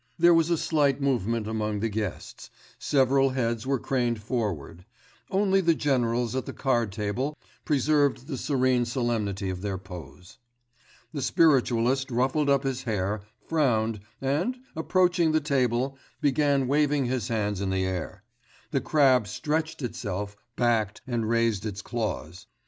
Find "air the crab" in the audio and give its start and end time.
17.85-19.27